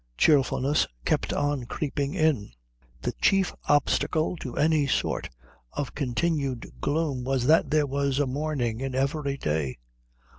cheerfulness 0.17 0.87
kept 1.05 1.31
on 1.31 1.63
creeping 1.67 2.15
in. 2.15 2.49
The 3.03 3.11
chief 3.21 3.53
obstacle 3.65 4.35
to 4.37 4.57
any 4.57 4.87
sort 4.87 5.29
of 5.73 5.93
continued 5.93 6.71
gloom 6.81 7.23
was 7.23 7.45
that 7.45 7.69
there 7.69 7.85
was 7.85 8.17
a 8.17 8.25
morning 8.25 8.79
to 8.79 8.97
every 8.97 9.37
day. 9.37 9.77